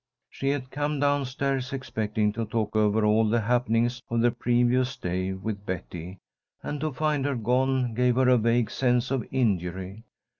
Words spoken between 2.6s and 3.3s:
over all